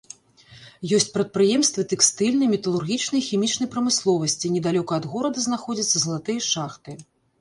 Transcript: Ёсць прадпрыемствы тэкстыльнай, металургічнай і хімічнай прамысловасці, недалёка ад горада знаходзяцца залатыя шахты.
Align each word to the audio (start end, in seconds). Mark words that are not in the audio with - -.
Ёсць 0.97 1.11
прадпрыемствы 1.17 1.81
тэкстыльнай, 1.91 2.47
металургічнай 2.55 3.21
і 3.25 3.25
хімічнай 3.29 3.69
прамысловасці, 3.75 4.51
недалёка 4.57 4.91
ад 5.03 5.07
горада 5.13 5.39
знаходзяцца 5.49 5.95
залатыя 6.07 6.39
шахты. 6.51 6.91